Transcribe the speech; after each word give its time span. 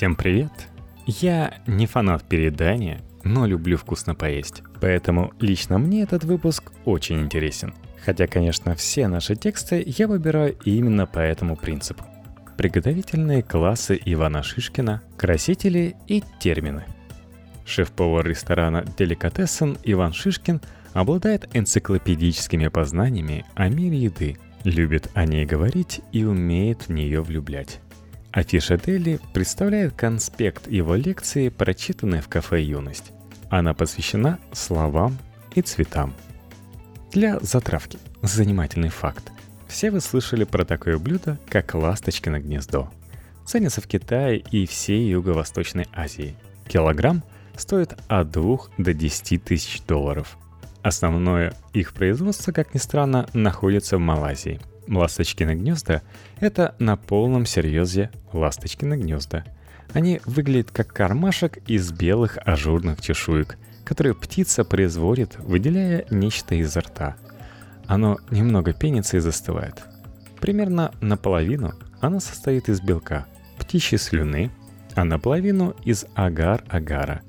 Всем 0.00 0.16
привет! 0.16 0.50
Я 1.04 1.60
не 1.66 1.86
фанат 1.86 2.26
передания, 2.26 3.02
но 3.22 3.44
люблю 3.44 3.76
вкусно 3.76 4.14
поесть. 4.14 4.62
Поэтому 4.80 5.34
лично 5.40 5.76
мне 5.76 6.00
этот 6.00 6.24
выпуск 6.24 6.72
очень 6.86 7.20
интересен. 7.20 7.74
Хотя, 8.02 8.26
конечно, 8.26 8.74
все 8.74 9.08
наши 9.08 9.36
тексты 9.36 9.84
я 9.86 10.08
выбираю 10.08 10.56
именно 10.64 11.04
по 11.04 11.18
этому 11.18 11.54
принципу. 11.54 12.02
Приготовительные 12.56 13.42
классы 13.42 14.00
Ивана 14.02 14.42
Шишкина, 14.42 15.02
красители 15.18 15.96
и 16.06 16.24
термины. 16.38 16.86
Шеф-повар 17.66 18.26
ресторана 18.26 18.82
«Деликатесен» 18.96 19.76
Иван 19.84 20.14
Шишкин 20.14 20.62
обладает 20.94 21.46
энциклопедическими 21.52 22.68
познаниями 22.68 23.44
о 23.54 23.68
мире 23.68 23.98
еды, 23.98 24.38
любит 24.64 25.10
о 25.12 25.26
ней 25.26 25.44
говорить 25.44 26.00
и 26.10 26.24
умеет 26.24 26.88
в 26.88 26.88
нее 26.88 27.20
влюблять. 27.20 27.80
Афиша 28.32 28.76
Дели 28.76 29.18
представляет 29.32 29.94
конспект 29.94 30.70
его 30.70 30.94
лекции, 30.94 31.48
прочитанной 31.48 32.20
в 32.20 32.28
кафе 32.28 32.62
«Юность». 32.62 33.10
Она 33.48 33.74
посвящена 33.74 34.38
словам 34.52 35.18
и 35.56 35.62
цветам. 35.62 36.14
Для 37.10 37.40
затравки. 37.40 37.98
Занимательный 38.22 38.88
факт. 38.88 39.32
Все 39.66 39.90
вы 39.90 40.00
слышали 40.00 40.44
про 40.44 40.64
такое 40.64 40.98
блюдо, 40.98 41.40
как 41.48 41.74
ласточкино 41.74 42.38
гнездо. 42.38 42.88
Ценится 43.46 43.80
в 43.80 43.88
Китае 43.88 44.38
и 44.38 44.64
всей 44.64 45.10
Юго-Восточной 45.10 45.88
Азии. 45.92 46.36
Килограмм 46.68 47.24
стоит 47.56 47.98
от 48.06 48.30
2 48.30 48.58
до 48.78 48.94
10 48.94 49.42
тысяч 49.42 49.82
долларов. 49.82 50.38
Основное 50.82 51.54
их 51.72 51.92
производство, 51.92 52.52
как 52.52 52.74
ни 52.74 52.78
странно, 52.78 53.28
находится 53.34 53.96
в 53.96 54.00
Малайзии– 54.00 54.60
Ласточкины 54.90 55.54
гнезда— 55.54 56.02
это 56.40 56.74
на 56.80 56.96
полном 56.96 57.46
серьезе 57.46 58.10
ласточкины 58.32 58.94
гнезда. 58.94 59.44
Они 59.92 60.20
выглядят 60.24 60.72
как 60.72 60.88
кармашек 60.88 61.58
из 61.68 61.92
белых 61.92 62.38
ажурных 62.44 63.00
чешуек, 63.00 63.56
которые 63.84 64.14
птица 64.14 64.64
производит, 64.64 65.36
выделяя 65.38 66.04
нечто 66.10 66.56
изо 66.56 66.80
рта. 66.80 67.16
Оно 67.86 68.18
немного 68.30 68.72
пенится 68.72 69.16
и 69.16 69.20
застывает. 69.20 69.82
Примерно 70.40 70.92
наполовину 71.00 71.72
оно 72.00 72.18
состоит 72.18 72.68
из 72.68 72.80
белка, 72.80 73.26
птичьей 73.58 73.98
слюны, 73.98 74.50
а 74.94 75.04
наполовину 75.04 75.76
из 75.84 76.06
агар-агара. 76.14 77.22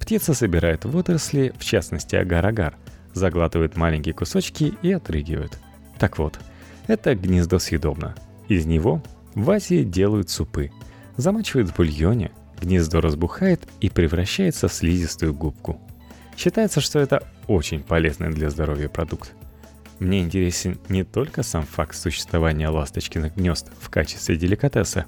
Птица 0.00 0.34
собирает 0.34 0.84
водоросли, 0.84 1.52
в 1.58 1.64
частности 1.64 2.16
агар-агар, 2.16 2.74
заглатывает 3.12 3.76
маленькие 3.76 4.14
кусочки 4.14 4.74
и 4.82 4.92
отрыгивает. 4.92 5.58
Так 5.98 6.18
вот— 6.18 6.38
это 6.86 7.14
гнездо 7.14 7.58
съедобно. 7.58 8.14
Из 8.48 8.66
него 8.66 9.02
в 9.34 9.50
Азии 9.50 9.82
делают 9.82 10.30
супы. 10.30 10.70
Замачивают 11.16 11.70
в 11.70 11.76
бульоне, 11.76 12.32
гнездо 12.60 13.00
разбухает 13.00 13.66
и 13.80 13.88
превращается 13.88 14.68
в 14.68 14.72
слизистую 14.72 15.34
губку. 15.34 15.80
Считается, 16.36 16.80
что 16.80 16.98
это 16.98 17.26
очень 17.46 17.82
полезный 17.82 18.30
для 18.30 18.50
здоровья 18.50 18.88
продукт. 18.88 19.32
Мне 20.00 20.20
интересен 20.20 20.78
не 20.88 21.04
только 21.04 21.42
сам 21.42 21.64
факт 21.64 21.96
существования 21.96 22.68
ласточкиных 22.68 23.36
гнезд 23.36 23.70
в 23.80 23.90
качестве 23.90 24.36
деликатеса. 24.36 25.06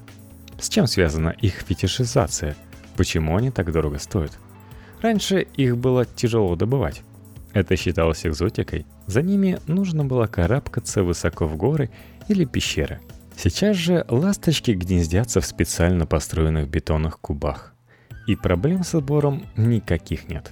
С 0.59 0.69
чем 0.69 0.87
связана 0.87 1.29
их 1.29 1.55
фетишизация? 1.55 2.55
Почему 2.95 3.35
они 3.35 3.51
так 3.51 3.71
дорого 3.71 3.99
стоят? 3.99 4.31
Раньше 5.01 5.41
их 5.41 5.77
было 5.77 6.05
тяжело 6.05 6.55
добывать. 6.55 7.03
Это 7.53 7.75
считалось 7.75 8.25
экзотикой. 8.25 8.85
За 9.07 9.21
ними 9.21 9.59
нужно 9.67 10.05
было 10.05 10.27
карабкаться 10.27 11.03
высоко 11.03 11.47
в 11.47 11.55
горы 11.55 11.89
или 12.27 12.45
пещеры. 12.45 12.99
Сейчас 13.35 13.75
же 13.77 14.05
ласточки 14.09 14.71
гнездятся 14.71 15.41
в 15.41 15.45
специально 15.45 16.05
построенных 16.05 16.67
бетонных 16.67 17.19
кубах. 17.19 17.73
И 18.25 18.35
проблем 18.35 18.83
с 18.83 18.95
отбором 18.95 19.45
никаких 19.55 20.27
нет. 20.27 20.51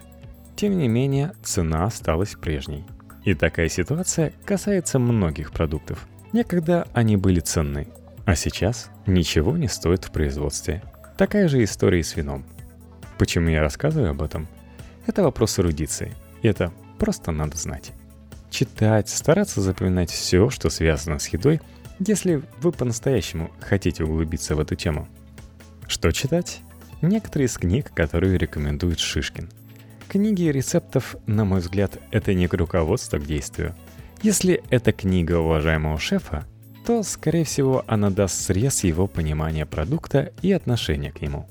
Тем 0.56 0.78
не 0.78 0.88
менее, 0.88 1.34
цена 1.44 1.86
осталась 1.86 2.36
прежней. 2.36 2.86
И 3.24 3.34
такая 3.34 3.70
ситуация 3.70 4.34
касается 4.46 5.00
многих 5.00 5.52
продуктов. 5.52 6.08
Некогда 6.32 6.88
они 6.94 7.18
были 7.18 7.40
ценны, 7.40 7.88
а 8.26 8.36
сейчас 8.36 8.90
ничего 9.08 9.58
не 9.58 9.68
стоит 9.68 10.06
в 10.06 10.12
производстве. 10.12 10.84
Такая 11.18 11.48
же 11.48 11.64
история 11.64 12.00
и 12.00 12.04
с 12.04 12.16
вином. 12.16 12.46
Почему 13.18 13.50
я 13.50 13.62
рассказываю 13.62 14.12
об 14.12 14.22
этом? 14.22 14.48
Это 15.08 15.24
вопрос 15.24 15.60
эрудиции. 15.60 16.14
Это 16.42 16.72
Просто 17.00 17.32
надо 17.32 17.58
знать. 17.58 17.94
Читать, 18.50 19.10
стараться 19.10 19.62
запоминать 19.62 20.10
все, 20.12 20.50
что 20.50 20.70
связано 20.70 21.20
с 21.20 21.28
едой, 21.28 21.60
если 22.00 22.42
вы 22.62 22.72
по-настоящему 22.72 23.52
хотите 23.60 24.04
углубиться 24.04 24.56
в 24.56 24.60
эту 24.60 24.76
тему. 24.76 25.08
Что 25.88 26.12
читать? 26.12 26.62
Некоторые 27.02 27.48
из 27.48 27.58
книг, 27.58 27.92
которые 27.94 28.38
рекомендует 28.38 29.00
Шишкин. 29.00 29.50
Книги 30.08 30.44
рецептов, 30.44 31.16
на 31.26 31.44
мой 31.44 31.60
взгляд, 31.60 32.00
это 32.12 32.34
не 32.34 32.48
руководство 32.48 33.18
к 33.18 33.26
действию. 33.26 33.76
Если 34.22 34.64
это 34.70 34.92
книга 34.92 35.40
уважаемого 35.40 36.00
шефа, 36.00 36.46
то, 36.86 37.04
скорее 37.04 37.44
всего, 37.44 37.84
она 37.88 38.10
даст 38.10 38.40
срез 38.40 38.84
его 38.84 39.08
понимания 39.08 39.66
продукта 39.66 40.32
и 40.42 40.52
отношения 40.52 41.12
к 41.12 41.22
нему. 41.22 41.48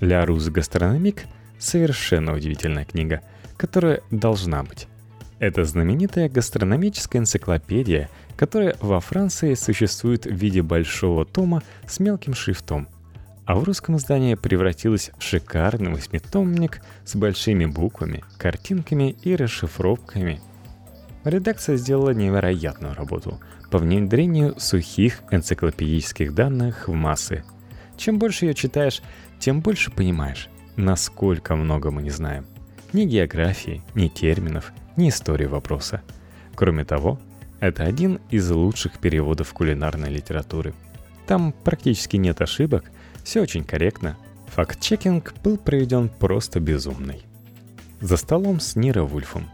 «Ля 0.00 0.24
Рус 0.24 0.48
Гастрономик»— 0.48 1.24
совершенно 1.58 2.34
удивительная 2.34 2.84
книга— 2.84 3.20
которая 3.62 4.00
должна 4.10 4.64
быть. 4.64 4.88
Это 5.38 5.64
знаменитая 5.64 6.28
гастрономическая 6.28 7.22
энциклопедия, 7.22 8.10
которая 8.36 8.74
во 8.80 8.98
Франции 8.98 9.54
существует 9.54 10.26
в 10.26 10.34
виде 10.34 10.62
большого 10.62 11.24
тома 11.24 11.62
с 11.86 12.00
мелким 12.00 12.34
шрифтом, 12.34 12.88
а 13.44 13.54
в 13.54 13.62
русском 13.62 13.98
издании 13.98 14.34
превратилась 14.34 15.12
в 15.16 15.22
шикарный 15.22 15.92
восьмитомник 15.92 16.80
с 17.04 17.14
большими 17.14 17.66
буквами, 17.66 18.24
картинками 18.36 19.14
и 19.22 19.36
расшифровками. 19.36 20.40
Редакция 21.22 21.76
сделала 21.76 22.10
невероятную 22.10 22.96
работу 22.96 23.38
по 23.70 23.78
внедрению 23.78 24.58
сухих 24.58 25.22
энциклопедических 25.30 26.34
данных 26.34 26.88
в 26.88 26.94
массы. 26.94 27.44
Чем 27.96 28.18
больше 28.18 28.46
ее 28.46 28.54
читаешь, 28.54 29.02
тем 29.38 29.60
больше 29.60 29.92
понимаешь, 29.92 30.48
насколько 30.74 31.54
много 31.54 31.92
мы 31.92 32.02
не 32.02 32.10
знаем 32.10 32.44
ни 32.92 33.04
географии, 33.04 33.82
ни 33.94 34.08
терминов, 34.08 34.72
ни 34.96 35.08
истории 35.08 35.46
вопроса. 35.46 36.02
Кроме 36.54 36.84
того, 36.84 37.18
это 37.60 37.84
один 37.84 38.20
из 38.30 38.50
лучших 38.50 38.98
переводов 38.98 39.52
кулинарной 39.52 40.10
литературы. 40.10 40.74
Там 41.26 41.52
практически 41.64 42.16
нет 42.16 42.40
ошибок, 42.40 42.90
все 43.24 43.40
очень 43.40 43.64
корректно. 43.64 44.16
Факт-чекинг 44.48 45.34
был 45.42 45.56
проведен 45.56 46.08
просто 46.08 46.60
безумный. 46.60 47.22
За 48.00 48.16
столом 48.16 48.60
с 48.60 48.76
Ниро 48.76 49.04
Вульфом. 49.04 49.48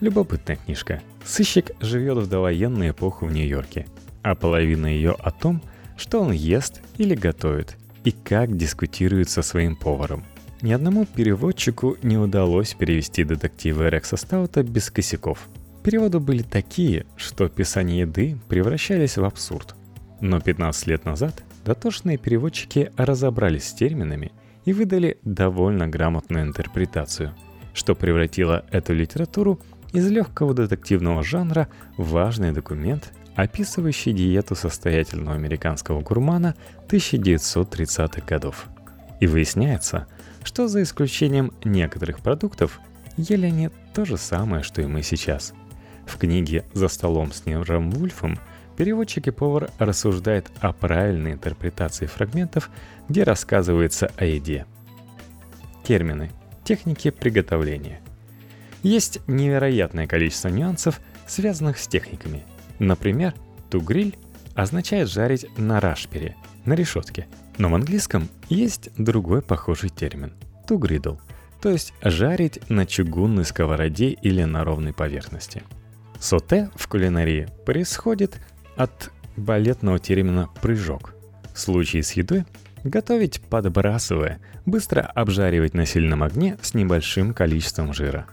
Любопытная 0.00 0.56
книжка. 0.56 1.02
Сыщик 1.24 1.70
живет 1.80 2.18
в 2.18 2.28
довоенную 2.28 2.90
эпоху 2.90 3.26
в 3.26 3.32
Нью-Йорке, 3.32 3.86
а 4.22 4.34
половина 4.34 4.86
ее 4.86 5.12
о 5.12 5.30
том, 5.30 5.62
что 5.96 6.20
он 6.20 6.32
ест 6.32 6.80
или 6.96 7.14
готовит, 7.14 7.76
и 8.02 8.10
как 8.10 8.56
дискутирует 8.56 9.30
со 9.30 9.42
своим 9.42 9.76
поваром. 9.76 10.24
Ни 10.62 10.70
одному 10.70 11.06
переводчику 11.06 11.96
не 12.04 12.16
удалось 12.16 12.74
перевести 12.74 13.24
детективы 13.24 13.90
Рекса 13.90 14.16
Стаута 14.16 14.62
без 14.62 14.92
косяков. 14.92 15.48
Переводы 15.82 16.20
были 16.20 16.42
такие, 16.42 17.04
что 17.16 17.46
описание 17.46 18.02
еды 18.02 18.38
превращались 18.48 19.16
в 19.16 19.24
абсурд. 19.24 19.74
Но 20.20 20.40
15 20.40 20.86
лет 20.86 21.04
назад 21.04 21.42
дотошные 21.64 22.16
переводчики 22.16 22.92
разобрались 22.96 23.64
с 23.64 23.74
терминами 23.74 24.30
и 24.64 24.72
выдали 24.72 25.18
довольно 25.24 25.88
грамотную 25.88 26.44
интерпретацию, 26.44 27.34
что 27.74 27.96
превратило 27.96 28.64
эту 28.70 28.94
литературу 28.94 29.58
из 29.92 30.08
легкого 30.08 30.54
детективного 30.54 31.24
жанра 31.24 31.66
в 31.96 32.10
важный 32.10 32.52
документ, 32.52 33.12
описывающий 33.34 34.12
диету 34.12 34.54
состоятельного 34.54 35.34
американского 35.34 36.02
гурмана 36.02 36.54
1930-х 36.88 38.24
годов. 38.24 38.66
И 39.18 39.26
выясняется, 39.26 40.06
что 40.44 40.68
за 40.68 40.82
исключением 40.82 41.52
некоторых 41.64 42.20
продуктов, 42.20 42.80
ели 43.16 43.46
они 43.46 43.70
то 43.94 44.04
же 44.04 44.16
самое, 44.16 44.62
что 44.62 44.82
и 44.82 44.86
мы 44.86 45.02
сейчас. 45.02 45.52
В 46.06 46.18
книге 46.18 46.64
«За 46.72 46.88
столом 46.88 47.32
с 47.32 47.46
Ниром 47.46 47.90
Вульфом» 47.90 48.38
переводчик 48.76 49.28
и 49.28 49.30
повар 49.30 49.70
рассуждает 49.78 50.50
о 50.60 50.72
правильной 50.72 51.32
интерпретации 51.32 52.06
фрагментов, 52.06 52.70
где 53.08 53.22
рассказывается 53.22 54.10
о 54.16 54.24
еде. 54.24 54.66
Термины. 55.84 56.30
Техники 56.64 57.10
приготовления. 57.10 58.00
Есть 58.82 59.20
невероятное 59.26 60.06
количество 60.06 60.48
нюансов, 60.48 61.00
связанных 61.26 61.78
с 61.78 61.86
техниками. 61.86 62.44
Например, 62.78 63.34
тугриль 63.70 64.16
означает 64.54 65.08
жарить 65.08 65.46
на 65.56 65.80
рашпере, 65.80 66.36
на 66.64 66.74
решетке– 66.74 67.26
но 67.58 67.68
в 67.68 67.74
английском 67.74 68.28
есть 68.48 68.90
другой 68.96 69.42
похожий 69.42 69.90
термин– 69.90 70.32
to 70.68 70.78
griddle, 70.78 71.18
то 71.60 71.70
есть 71.70 71.94
жарить 72.02 72.60
на 72.68 72.86
чугунной 72.86 73.44
сковороде 73.44 74.10
или 74.10 74.44
на 74.44 74.64
ровной 74.64 74.92
поверхности. 74.92 75.62
Соте 76.18 76.70
в 76.74 76.88
кулинарии 76.88 77.48
происходит 77.66 78.40
от 78.76 79.10
балетного 79.36 79.98
термина 79.98 80.48
«прыжок». 80.60 81.14
В 81.54 81.58
случае 81.58 82.02
с 82.02 82.12
едой 82.12 82.44
Готовить 82.84 83.40
подбрасывая, 83.40 84.40
быстро 84.66 85.02
обжаривать 85.02 85.74
на 85.74 85.86
сильном 85.86 86.22
огне 86.22 86.58
с 86.62 86.74
небольшим 86.74 87.32
количеством 87.32 87.94
жира. 87.94 88.26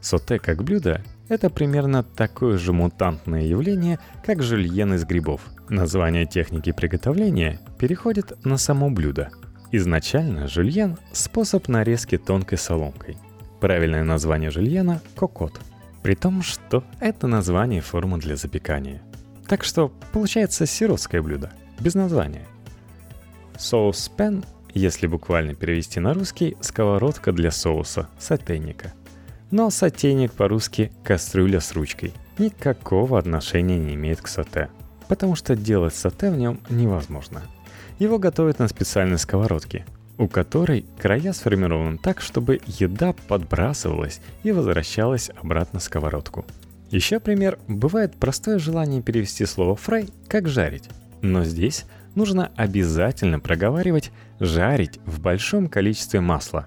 Соте 0.00 0.38
как 0.38 0.62
блюдо– 0.62 1.02
это 1.28 1.50
примерно 1.50 2.02
такое 2.02 2.58
же 2.58 2.72
мутантное 2.72 3.42
явление, 3.42 3.98
как 4.24 4.42
жульен 4.42 4.94
из 4.94 5.04
грибов. 5.04 5.40
Название 5.68 6.26
техники 6.26 6.72
приготовления 6.72 7.60
переходит 7.78 8.44
на 8.44 8.58
само 8.58 8.90
блюдо. 8.90 9.30
Изначально 9.72 10.46
жульен– 10.46 10.98
способ 11.12 11.68
нарезки 11.68 12.18
тонкой 12.18 12.58
соломкой. 12.58 13.16
Правильное 13.60 14.04
название 14.04 14.50
жульена– 14.50 15.00
кокот. 15.16 15.58
При 16.02 16.14
том, 16.14 16.42
что 16.42 16.84
это 17.00 17.26
название 17.26 17.80
форма 17.80 18.18
для 18.18 18.36
запекания. 18.36 19.00
Так 19.48 19.64
что 19.64 19.90
получается 20.12 20.66
сиротское 20.66 21.22
блюдо, 21.22 21.50
без 21.80 21.94
названия. 21.94 22.46
Соус 23.56 24.10
пен, 24.14 24.44
если 24.74 25.06
буквально 25.06 25.54
перевести 25.54 26.00
на 26.00 26.12
русский, 26.12 26.56
сковородка 26.60 27.32
для 27.32 27.50
соуса, 27.50 28.08
сотейника. 28.18 28.92
Но 29.54 29.70
сотейник 29.70 30.32
по-русски 30.32 30.90
кастрюля 31.04 31.60
с 31.60 31.74
ручкой. 31.74 32.12
Никакого 32.38 33.20
отношения 33.20 33.78
не 33.78 33.94
имеет 33.94 34.20
к 34.20 34.26
соте, 34.26 34.68
потому 35.06 35.36
что 35.36 35.54
делать 35.54 35.94
соте 35.94 36.32
в 36.32 36.36
нем 36.36 36.58
невозможно. 36.70 37.40
Его 38.00 38.18
готовят 38.18 38.58
на 38.58 38.66
специальной 38.66 39.16
сковородке, 39.16 39.86
у 40.18 40.26
которой 40.26 40.84
края 40.98 41.32
сформированы 41.32 41.98
так, 41.98 42.20
чтобы 42.20 42.62
еда 42.66 43.14
подбрасывалась 43.28 44.20
и 44.42 44.50
возвращалась 44.50 45.30
обратно 45.40 45.78
в 45.78 45.84
сковородку. 45.84 46.44
Еще 46.90 47.20
пример– 47.20 47.60
бывает 47.68 48.16
простое 48.16 48.58
желание 48.58 49.02
перевести 49.02 49.46
слово 49.46 49.76
«фрай» 49.76 50.08
как 50.26 50.48
«жарить». 50.48 50.88
Но 51.22 51.44
здесь 51.44 51.84
нужно 52.16 52.50
обязательно 52.56 53.38
проговаривать 53.38 54.10
«жарить» 54.40 54.98
в 55.06 55.20
большом 55.20 55.68
количестве 55.68 56.18
масла. 56.18 56.66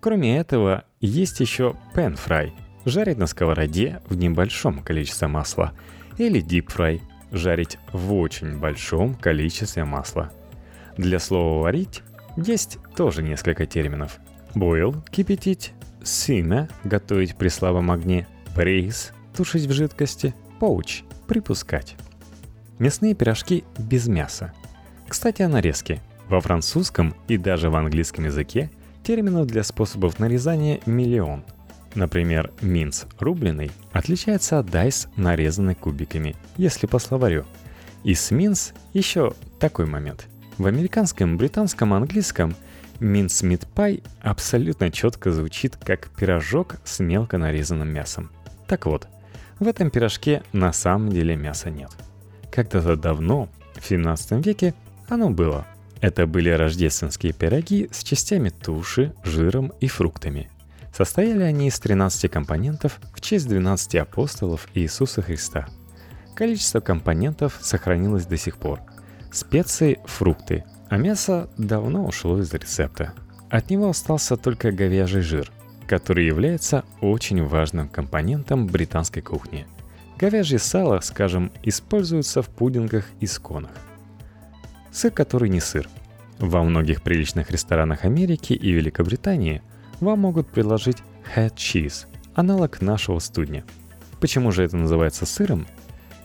Кроме 0.00 0.38
этого, 0.38 0.84
есть 1.06 1.40
еще 1.40 1.76
pan 1.94 2.18
fry– 2.18 2.52
жарить 2.84 3.18
на 3.18 3.26
сковороде 3.26 4.00
в 4.08 4.16
небольшом 4.16 4.80
количестве 4.82 5.28
масла, 5.28 5.72
или 6.18 6.42
deep 6.42 6.66
fry– 6.66 7.00
жарить 7.32 7.78
в 7.92 8.14
очень 8.14 8.58
большом 8.58 9.14
количестве 9.14 9.84
масла. 9.84 10.32
Для 10.96 11.18
слова 11.18 11.62
«варить» 11.62 12.02
есть 12.36 12.78
тоже 12.96 13.22
несколько 13.22 13.66
терминов. 13.66 14.18
Boil– 14.54 15.02
кипятить, 15.10 15.72
simmer– 16.02 16.70
готовить 16.84 17.36
при 17.36 17.48
слабом 17.48 17.90
огне, 17.90 18.26
braise– 18.54 19.12
тушить 19.36 19.66
в 19.66 19.72
жидкости, 19.72 20.34
poach– 20.60 21.04
припускать. 21.26 21.96
Мясные 22.78 23.14
пирожки 23.14 23.64
без 23.78 24.06
мяса– 24.06 24.52
кстати, 25.08 25.42
о 25.42 25.48
нарезке. 25.48 26.00
Во 26.28 26.40
французском 26.40 27.14
и 27.28 27.36
даже 27.36 27.70
в 27.70 27.76
английском 27.76 28.24
языке 28.24 28.70
терминов 29.04 29.46
для 29.46 29.62
способов 29.62 30.18
нарезания 30.18 30.80
миллион. 30.86 31.44
Например, 31.94 32.50
минц 32.60 33.04
рубленый 33.20 33.70
отличается 33.92 34.58
от 34.58 34.66
дайс, 34.66 35.06
нарезанный 35.16 35.76
кубиками, 35.76 36.34
если 36.56 36.86
по 36.86 36.98
словарю. 36.98 37.44
И 38.02 38.14
с 38.14 38.32
минц 38.32 38.72
еще 38.92 39.34
такой 39.60 39.86
момент. 39.86 40.26
В 40.58 40.66
американском, 40.66 41.36
британском, 41.36 41.94
английском 41.94 42.56
минц 42.98 43.42
мит 43.42 43.66
пай 43.74 44.02
абсолютно 44.20 44.90
четко 44.90 45.30
звучит 45.30 45.76
как 45.76 46.08
пирожок 46.08 46.76
с 46.84 46.98
мелко 46.98 47.38
нарезанным 47.38 47.88
мясом. 47.88 48.30
Так 48.66 48.86
вот, 48.86 49.06
в 49.60 49.68
этом 49.68 49.90
пирожке 49.90 50.42
на 50.52 50.72
самом 50.72 51.10
деле 51.10 51.36
мяса 51.36 51.70
нет. 51.70 51.90
Когда-то 52.50 52.96
давно, 52.96 53.48
в 53.76 53.86
17 53.86 54.44
веке, 54.44 54.74
оно 55.08 55.30
было. 55.30 55.66
Это 56.04 56.26
были 56.26 56.50
рождественские 56.50 57.32
пироги 57.32 57.88
с 57.90 58.02
частями 58.02 58.50
туши, 58.50 59.14
жиром 59.24 59.72
и 59.80 59.88
фруктами. 59.88 60.50
Состояли 60.92 61.44
они 61.44 61.68
из 61.68 61.80
13 61.80 62.30
компонентов 62.30 63.00
в 63.14 63.22
честь 63.22 63.48
12 63.48 63.94
апостолов 63.94 64.68
Иисуса 64.74 65.22
Христа. 65.22 65.66
Количество 66.36 66.80
компонентов 66.80 67.58
сохранилось 67.62 68.26
до 68.26 68.36
сих 68.36 68.58
пор. 68.58 68.80
Специи– 69.32 69.98
фрукты, 70.04 70.64
а 70.90 70.98
мясо 70.98 71.48
давно 71.56 72.04
ушло 72.04 72.38
из 72.38 72.52
рецепта. 72.52 73.14
От 73.48 73.70
него 73.70 73.88
остался 73.88 74.36
только 74.36 74.72
говяжий 74.72 75.22
жир, 75.22 75.50
который 75.86 76.26
является 76.26 76.84
очень 77.00 77.42
важным 77.46 77.88
компонентом 77.88 78.66
британской 78.66 79.22
кухни. 79.22 79.66
Говяжье 80.18 80.58
сало, 80.58 81.00
скажем, 81.00 81.50
используется 81.62 82.42
в 82.42 82.50
пудингах 82.50 83.06
и 83.20 83.26
сконах– 83.26 83.72
сыр, 84.94 85.10
который 85.10 85.48
не 85.50 85.60
сыр. 85.60 85.88
Во 86.38 86.62
многих 86.62 87.02
приличных 87.02 87.50
ресторанах 87.50 88.04
Америки 88.04 88.52
и 88.52 88.70
Великобритании 88.70 89.62
вам 90.00 90.20
могут 90.20 90.48
предложить 90.48 90.98
head 91.34 91.54
cheese, 91.54 92.06
аналог 92.34 92.80
нашего 92.80 93.18
студня. 93.18 93.64
Почему 94.20 94.52
же 94.52 94.62
это 94.62 94.76
называется 94.76 95.26
сыром? 95.26 95.66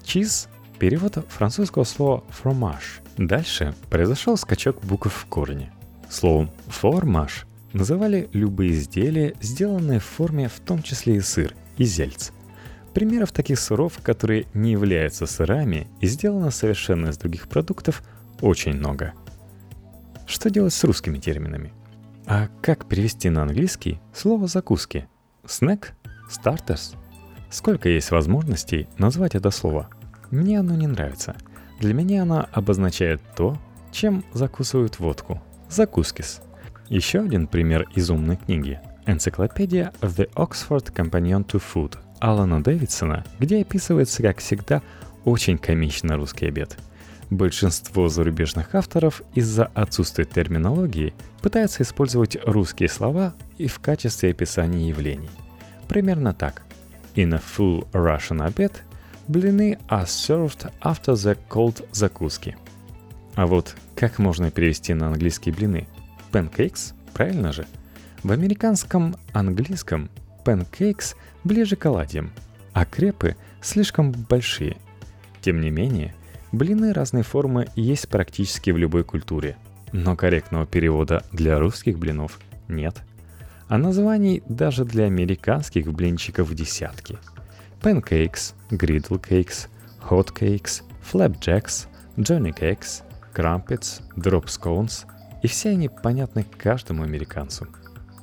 Cheese– 0.03 0.47
перевод 0.79 1.25
французского 1.29 1.83
слова 1.83 2.23
fromage. 2.29 3.01
Дальше 3.17 3.75
произошел 3.89 4.37
скачок 4.37 4.81
букв 4.83 5.13
в 5.13 5.25
корне. 5.25 5.71
Словом 6.09 6.51
fromage 6.67 7.45
называли 7.73 8.29
любые 8.33 8.73
изделия, 8.73 9.35
сделанные 9.41 9.99
в 9.99 10.05
форме 10.05 10.47
в 10.47 10.59
том 10.59 10.81
числе 10.81 11.17
и 11.17 11.21
сыр, 11.21 11.53
и 11.77 11.83
зельц. 11.83 12.31
Примеров 12.93 13.31
таких 13.31 13.59
сыров, 13.59 13.99
которые 14.01 14.47
не 14.55 14.71
являются 14.71 15.27
сырами 15.27 15.87
и 16.01 16.07
сделаны 16.07 16.51
совершенно 16.51 17.09
из 17.09 17.17
других 17.17 17.47
продуктов– 17.47 18.03
очень 18.41 18.73
много. 18.73 19.13
Что 20.25 20.49
делать 20.49 20.73
с 20.73 20.83
русскими 20.83 21.17
терминами? 21.17 21.73
А 22.25 22.47
как 22.61 22.87
перевести 22.87 23.29
на 23.29 23.43
английский 23.43 23.99
слово 24.13 24.47
«закуски»? 24.47 25.07
Снэк? 25.45 25.93
Стартерс? 26.29 26.93
Сколько 27.49 27.89
есть 27.89 28.11
возможностей 28.11 28.87
назвать 28.97 29.33
это 29.33 29.49
слово? 29.49 29.89
Мне 30.29 30.59
оно 30.59 30.75
не 30.75 30.85
нравится. 30.85 31.35
Для 31.79 31.93
меня 31.93 32.21
оно 32.21 32.47
обозначает 32.51 33.21
то, 33.35 33.57
чем 33.91 34.23
закусывают 34.33 34.99
водку. 34.99 35.41
Закускис. 35.69 36.41
Еще 36.87 37.21
один 37.21 37.47
пример 37.47 37.87
из 37.95 38.11
умной 38.11 38.37
книги. 38.37 38.79
Энциклопедия 39.07 39.91
The 40.01 40.31
Oxford 40.33 40.93
Companion 40.93 41.43
to 41.45 41.61
Food 41.73 41.97
Алана 42.19 42.63
Дэвидсона, 42.63 43.25
где 43.39 43.61
описывается, 43.61 44.21
как 44.21 44.37
всегда, 44.37 44.83
очень 45.25 45.57
комичный 45.57 46.15
русский 46.15 46.45
обед– 46.45 46.77
Большинство 47.29 48.09
зарубежных 48.09 48.73
авторов 48.73 49.21
из-за 49.35 49.65
отсутствия 49.65 50.25
терминологии 50.25 51.13
пытаются 51.41 51.83
использовать 51.83 52.37
русские 52.43 52.89
слова 52.89 53.35
и 53.57 53.67
в 53.67 53.79
качестве 53.79 54.31
описания 54.31 54.89
явлений. 54.89 55.29
Примерно 55.87 56.33
так. 56.33 56.63
In 57.15 57.35
a 57.35 57.39
full 57.39 57.87
Russian 57.91 58.43
обед 58.45 58.83
блины 59.27 59.77
are 59.89 60.05
served 60.05 60.71
after 60.81 61.13
the 61.13 61.37
cold 61.49 61.87
закуски. 61.91 62.57
А 63.35 63.45
вот 63.45 63.75
как 63.95 64.17
можно 64.17 64.49
перевести 64.49 64.95
на 64.95 65.07
английский 65.07 65.51
блины? 65.51 65.87
Pancakes? 66.31 66.93
Правильно 67.13 67.51
же? 67.51 67.67
В 68.23 68.31
американском 68.31 69.15
английском 69.33 70.09
pancakes 70.43 71.15
ближе 71.43 71.75
к 71.75 71.85
оладьям, 71.85 72.31
а 72.73 72.85
крепы 72.85 73.35
слишком 73.61 74.11
большие. 74.11 74.77
Тем 75.41 75.61
не 75.61 75.69
менее, 75.69 76.15
Блины 76.51 76.93
разной 76.93 77.21
формы 77.21 77.67
есть 77.75 78.09
практически 78.09 78.71
в 78.71 78.77
любой 78.77 79.03
культуре, 79.03 79.55
но 79.91 80.15
корректного 80.15 80.65
перевода 80.65 81.23
для 81.31 81.59
русских 81.59 81.99
блинов 81.99 82.39
нет. 82.67 83.03
А 83.67 83.77
названий 83.77 84.41
даже 84.49 84.83
для 84.83 85.05
американских 85.05 85.93
блинчиков 85.93 86.53
десятки. 86.55 87.19
Pancakes, 87.81 88.55
griddle 88.71 89.21
cakes, 89.21 89.67
hot 90.09 90.33
cakes, 90.33 90.81
flapjacks, 91.01 91.87
johnny 92.17 92.51
cakes, 92.51 93.03
crumpets, 93.31 94.01
drop 94.15 94.45
scones, 94.45 95.05
и 95.43 95.47
все 95.47 95.69
они 95.69 95.87
понятны 95.87 96.43
каждому 96.57 97.03
американцу. 97.03 97.67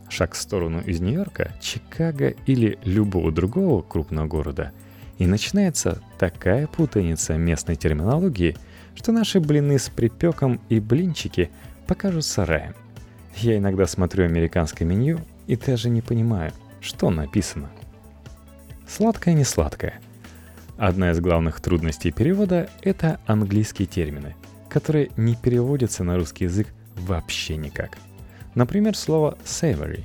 Шаг 0.09 0.35
в 0.35 0.37
сторону 0.37 0.81
из 0.81 1.01
Нью-Йорка, 1.01 1.53
Чикаго 1.61 2.31
или 2.47 2.77
любого 2.83 3.31
другого 3.31 3.83
крупного 3.83 4.27
города– 4.27 4.73
и 5.19 5.27
начинается 5.27 6.03
такая 6.19 6.67
путаница 6.67 7.35
местной 7.35 7.77
терминологии, 7.77 8.57
что 8.95 9.13
наши 9.13 9.41
блины 9.41 9.79
с 9.79 9.89
припеком 9.89 10.61
и 10.69 10.81
блинчики 10.81 11.51
покажутся 11.87 12.45
раем. 12.45 12.75
Я 13.37 13.59
иногда 13.59 13.87
смотрю 13.87 14.25
американское 14.25 14.87
меню 14.87 15.21
и 15.47 15.57
даже 15.57 15.91
не 15.91 16.03
понимаю, 16.03 16.53
что 16.81 17.11
написано. 17.11 17.71
Сладкое 18.89 19.35
не 19.35 19.45
сладкое. 19.45 20.01
Одна 20.79 21.11
из 21.11 21.21
главных 21.21 21.61
трудностей 21.61 22.13
перевода— 22.13 22.69
это 22.83 23.21
английские 23.27 23.87
термины, 23.87 24.37
которые 24.69 25.11
не 25.17 25.35
переводятся 25.35 26.05
на 26.05 26.17
русский 26.17 26.45
язык 26.45 26.69
вообще 26.95 27.57
никак. 27.57 27.99
Например, 28.55 28.97
слово 28.97 29.37
savory. 29.45 30.05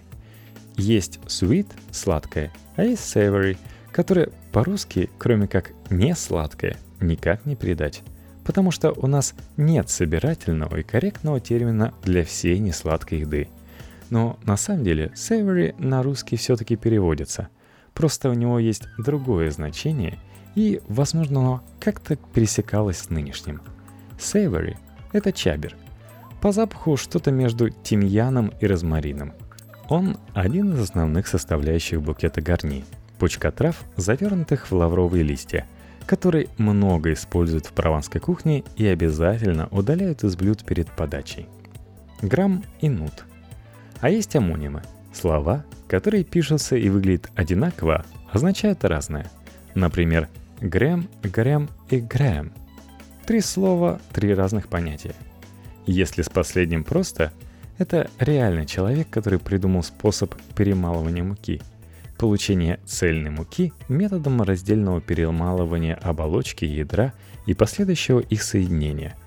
Есть 0.77 1.19
sweet— 1.27 1.67
сладкое, 1.91 2.51
а 2.75 2.83
есть 2.83 3.03
savory— 3.15 3.57
которое 3.91 4.29
по-русски, 4.51 5.09
кроме 5.17 5.47
как 5.47 5.71
«не 5.89 6.15
сладкое», 6.15 6.77
никак 6.99 7.45
не 7.45 7.55
передать. 7.55 8.03
потому 8.43 8.71
что 8.71 8.91
у 8.91 9.07
нас 9.07 9.35
нет 9.57 9.89
собирательного 9.89 10.77
и 10.77 10.83
корректного 10.83 11.39
термина 11.39 11.93
для 12.03 12.23
всей 12.23 12.59
несладкой 12.59 13.19
еды. 13.19 13.47
Но 14.09 14.39
на 14.43 14.57
самом 14.57 14.83
деле 14.83 15.11
savory 15.15 15.75
на 15.77 16.03
русский 16.03 16.37
все-таки 16.37 16.75
переводится. 16.75 17.49
Просто 17.93 18.29
у 18.29 18.33
него 18.33 18.59
есть 18.59 18.83
другое 18.97 19.51
значение, 19.51 20.17
и, 20.55 20.81
возможно, 20.87 21.39
оно 21.39 21.63
как-то 21.79 22.15
пересекалось 22.15 22.97
с 22.97 23.09
нынешним. 23.09 23.61
Savory– 24.17 24.75
это 25.13 25.31
чабер. 25.31 25.77
По 26.41 26.51
запаху 26.51 26.97
что-то 26.97 27.31
между 27.31 27.69
тимьяном 27.69 28.51
и 28.59 28.65
розмарином. 28.65 29.33
Он 29.87 30.17
один 30.33 30.73
из 30.73 30.79
основных 30.79 31.27
составляющих 31.27 32.01
букета 32.01 32.41
гарни– 32.41 32.83
пучка 33.21 33.51
трав, 33.51 33.77
завернутых 33.95 34.69
в 34.69 34.75
лавровые 34.75 35.23
листья– 35.23 35.65
который 36.05 36.49
много 36.57 37.13
используют 37.13 37.67
в 37.67 37.71
прованской 37.71 38.19
кухне 38.19 38.63
и 38.75 38.85
обязательно 38.85 39.67
удаляют 39.71 40.25
из 40.25 40.35
блюд 40.35 40.65
перед 40.65 40.91
подачей. 40.91 41.47
Грамм 42.21 42.65
и 42.81 42.89
нут. 42.89 43.23
А 44.01 44.09
есть 44.09 44.35
амонимы. 44.35 44.81
Слова, 45.13 45.63
которые 45.87 46.25
пишутся 46.25 46.75
и 46.75 46.89
выглядят 46.89 47.31
одинаково, 47.35 48.03
означают 48.29 48.83
разное. 48.83 49.31
Например, 49.73 50.27
грэм, 50.59 51.07
грэм 51.23 51.69
и 51.89 52.01
грэм. 52.01 52.51
Три 53.25 53.39
слова, 53.39 54.01
три 54.11 54.33
разных 54.33 54.67
понятия. 54.67 55.15
Если 55.85 56.23
с 56.23 56.29
последним 56.29 56.83
просто, 56.83 57.31
это 57.77 58.09
реальный 58.19 58.65
человек, 58.65 59.09
который 59.09 59.39
придумал 59.39 59.83
способ 59.83 60.35
перемалывания 60.55 61.23
муки– 61.23 61.61
получения 62.21 62.79
цельной 62.85 63.31
муки 63.31 63.73
методом 63.89 64.43
раздельного 64.43 65.01
перемалывания 65.01 65.95
оболочки 65.95 66.65
ядра 66.65 67.13
и 67.47 67.55
последующего 67.55 68.19
их 68.19 68.43
соединения. 68.43 69.17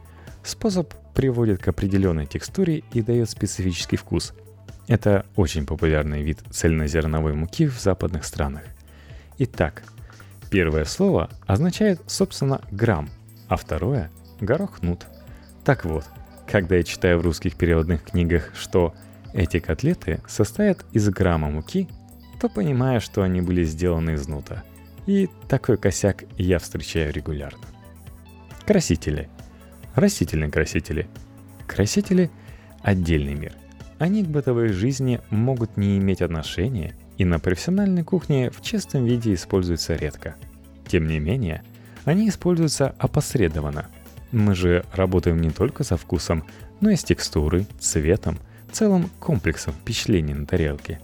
Способ 0.44 0.94
приводит 1.12 1.60
к 1.60 1.66
определенной 1.66 2.26
текстуре 2.26 2.84
и 2.92 3.02
дает 3.02 3.28
специфический 3.28 3.96
вкус. 3.96 4.32
Это 4.86 5.26
очень 5.34 5.66
популярный 5.66 6.22
вид 6.22 6.38
цельнозерновой 6.52 7.34
муки 7.34 7.66
в 7.66 7.80
западных 7.80 8.24
странах. 8.24 8.62
Итак, 9.38 9.82
первое 10.48 10.84
слово 10.84 11.30
означает, 11.48 12.00
собственно, 12.06 12.60
грамм, 12.70 13.10
а 13.48 13.56
второе– 13.56 14.12
горохнут. 14.40 15.04
Так 15.64 15.84
вот, 15.84 16.04
когда 16.46 16.76
я 16.76 16.84
читаю 16.84 17.18
в 17.18 17.22
русских 17.22 17.56
переводных 17.56 18.04
книгах, 18.04 18.52
что 18.56 18.94
эти 19.32 19.58
котлеты 19.58 20.20
состоят 20.28 20.84
из 20.92 21.08
грамма 21.08 21.50
муки 21.50 21.88
то 22.44 22.50
понимаю, 22.50 23.00
что 23.00 23.22
они 23.22 23.40
были 23.40 23.64
сделаны 23.64 24.10
из 24.10 24.28
нута. 24.28 24.64
И 25.06 25.30
такой 25.48 25.78
косяк 25.78 26.24
я 26.36 26.58
встречаю 26.58 27.10
регулярно. 27.10 27.64
Красители. 28.66 29.30
Растительные 29.94 30.50
красители. 30.50 31.08
Красители– 31.66 32.30
отдельный 32.82 33.34
мир. 33.34 33.54
Они 33.98 34.22
к 34.22 34.26
бытовой 34.26 34.68
жизни 34.68 35.22
могут 35.30 35.78
не 35.78 35.96
иметь 35.96 36.20
отношения 36.20 36.94
и 37.16 37.24
на 37.24 37.38
профессиональной 37.38 38.04
кухне 38.04 38.50
в 38.50 38.60
чистом 38.60 39.06
виде 39.06 39.32
используются 39.32 39.94
редко. 39.94 40.34
Тем 40.86 41.06
не 41.06 41.20
менее, 41.20 41.62
они 42.04 42.28
используются 42.28 42.94
опосредованно. 42.98 43.86
Мы 44.32 44.54
же 44.54 44.84
работаем 44.92 45.40
не 45.40 45.48
только 45.48 45.82
со 45.82 45.96
вкусом, 45.96 46.44
но 46.82 46.90
и 46.90 46.96
с 46.96 47.04
текстурой, 47.04 47.66
цветом, 47.80 48.38
целым 48.70 49.08
комплексом 49.18 49.72
впечатлений 49.72 50.34
на 50.34 50.44
тарелке 50.44 51.00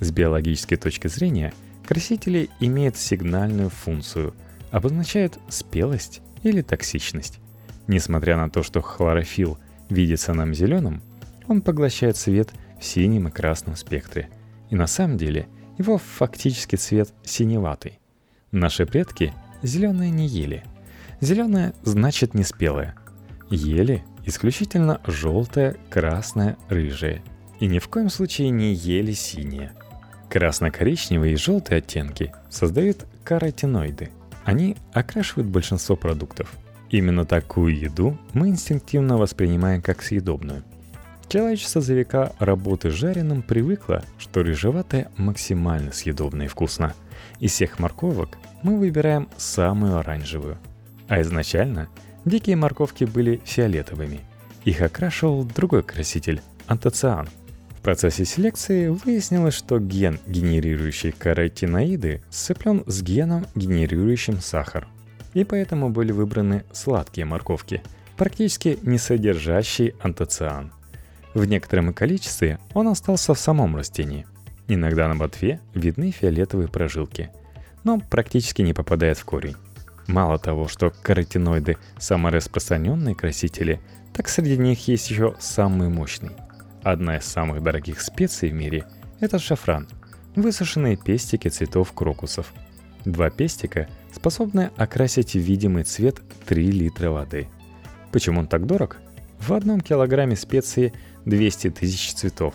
с 0.00 0.10
биологической 0.10 0.76
точки 0.76 1.08
зрения, 1.08 1.52
красители 1.86 2.50
имеют 2.60 2.96
сигнальную 2.96 3.70
функцию, 3.70 4.34
обозначают 4.70 5.38
спелость 5.48 6.20
или 6.42 6.62
токсичность. 6.62 7.38
Несмотря 7.86 8.36
на 8.36 8.50
то, 8.50 8.62
что 8.62 8.80
хлорофилл 8.80 9.58
видится 9.88 10.34
нам 10.34 10.54
зеленым, 10.54 11.02
он 11.46 11.60
поглощает 11.60 12.16
свет 12.16 12.50
в 12.80 12.84
синем 12.84 13.28
и 13.28 13.30
красном 13.30 13.76
спектре. 13.76 14.30
И 14.70 14.74
на 14.74 14.86
самом 14.86 15.18
деле 15.18 15.46
его 15.78 15.98
фактически 15.98 16.76
цвет 16.76 17.12
синеватый. 17.22 17.98
Наши 18.50 18.86
предки 18.86 19.32
зеленое 19.62 20.10
не 20.10 20.26
ели. 20.26 20.64
Зеленое 21.20 21.74
значит 21.82 22.34
не 22.34 22.44
спелое. 22.44 22.94
Ели 23.50 24.04
исключительно 24.24 25.00
желтое, 25.06 25.76
красное, 25.90 26.56
рыжее. 26.68 27.22
И 27.60 27.66
ни 27.66 27.78
в 27.78 27.88
коем 27.88 28.08
случае 28.08 28.50
не 28.50 28.72
ели 28.72 29.12
синее– 29.12 29.72
Красно-коричневые 30.28 31.34
и 31.34 31.36
желтые 31.36 31.78
оттенки 31.78 32.32
создают 32.50 33.06
каротиноиды. 33.22 34.10
Они 34.44 34.76
окрашивают 34.92 35.48
большинство 35.48 35.96
продуктов. 35.96 36.52
Именно 36.90 37.24
такую 37.24 37.78
еду 37.78 38.18
мы 38.34 38.48
инстинктивно 38.48 39.16
воспринимаем 39.16 39.80
как 39.82 40.02
съедобную. 40.02 40.62
Человечество 41.28 41.80
за 41.80 41.94
века 41.94 42.32
работы 42.38 42.90
жареным 42.90 43.42
привыкло, 43.42 44.04
что 44.18 44.42
рыжеватое 44.42 45.10
максимально 45.16 45.92
съедобно 45.92 46.42
и 46.42 46.46
вкусно. 46.48 46.94
Из 47.40 47.52
всех 47.52 47.78
морковок 47.78 48.36
мы 48.62 48.78
выбираем 48.78 49.28
самую 49.36 49.96
оранжевую. 49.96 50.58
А 51.08 51.20
изначально 51.22 51.88
дикие 52.24 52.56
морковки 52.56 53.04
были 53.04 53.40
фиолетовыми. 53.44 54.20
Их 54.64 54.80
окрашивал 54.80 55.44
другой 55.44 55.82
краситель– 55.82 56.42
антоциан– 56.66 57.28
процессе 57.84 58.24
селекции 58.24 58.88
выяснилось, 58.88 59.54
что 59.54 59.78
ген, 59.78 60.18
генерирующий 60.26 61.12
каротиноиды, 61.12 62.22
сцеплен 62.30 62.82
с 62.86 63.02
геном, 63.02 63.46
генерирующим 63.54 64.40
сахар. 64.40 64.88
И 65.34 65.44
поэтому 65.44 65.90
были 65.90 66.10
выбраны 66.10 66.64
сладкие 66.72 67.26
морковки, 67.26 67.82
практически 68.16 68.78
не 68.82 68.96
содержащие 68.96 69.94
антоциан. 70.00 70.72
В 71.34 71.44
некотором 71.44 71.92
количестве 71.92 72.58
он 72.72 72.88
остался 72.88 73.34
в 73.34 73.38
самом 73.38 73.76
растении. 73.76 74.26
Иногда 74.66 75.06
на 75.06 75.14
ботве 75.16 75.60
видны 75.74 76.10
фиолетовые 76.10 76.68
прожилки, 76.68 77.30
но 77.84 78.00
практически 78.00 78.62
не 78.62 78.72
попадает 78.72 79.18
в 79.18 79.24
корень. 79.26 79.56
Мало 80.06 80.38
того, 80.38 80.68
что 80.68 80.90
каротиноиды– 81.02 81.76
самые 81.98 82.32
распространенные 82.32 83.14
красители, 83.14 83.80
так 84.14 84.28
среди 84.28 84.56
них 84.56 84.88
есть 84.88 85.10
еще 85.10 85.34
самый 85.38 85.88
мощный 85.88 86.30
Одна 86.84 87.16
из 87.16 87.24
самых 87.24 87.62
дорогих 87.62 88.02
специй 88.02 88.50
в 88.50 88.52
мире– 88.52 88.84
это 89.20 89.38
шафран, 89.38 89.88
высушенные 90.36 90.98
пестики 90.98 91.48
цветов 91.48 91.94
крокусов. 91.94 92.52
Два 93.06 93.30
пестика 93.30 93.88
способны 94.12 94.70
окрасить 94.76 95.34
видимый 95.34 95.84
цвет 95.84 96.20
3 96.44 96.70
литра 96.70 97.08
воды. 97.08 97.48
Почему 98.12 98.40
он 98.40 98.46
так 98.46 98.66
дорог? 98.66 98.98
В 99.40 99.54
одном 99.54 99.80
килограмме 99.80 100.36
специи 100.36 100.92
200 101.24 101.70
тысяч 101.70 102.12
цветов. 102.12 102.54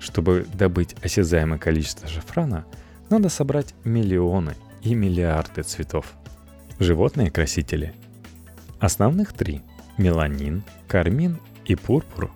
Чтобы 0.00 0.44
добыть 0.54 0.96
осязаемое 1.04 1.60
количество 1.60 2.08
шафрана, 2.08 2.64
надо 3.10 3.28
собрать 3.28 3.76
миллионы 3.84 4.56
и 4.82 4.96
миллиарды 4.96 5.62
цветов. 5.62 6.14
Животные 6.80 7.30
красители. 7.30 7.94
Основных 8.80 9.32
три– 9.32 9.62
меланин, 9.98 10.64
кармин 10.88 11.38
и 11.64 11.76
пурпур 11.76 12.32